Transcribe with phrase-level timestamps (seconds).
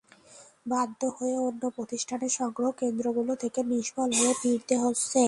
[0.65, 5.19] বাধ্য হয়ে অন্য প্রতিষ্ঠানের সংগ্রহ কেন্দ্রগুলো থেকে নিষ্ফল হয়ে ফিরতে হচ্ছে।